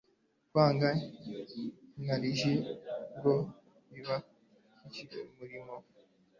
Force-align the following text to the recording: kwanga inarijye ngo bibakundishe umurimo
kwanga 0.49 0.89
inarijye 1.99 2.53
ngo 3.17 3.35
bibakundishe 3.91 5.17
umurimo 5.29 5.73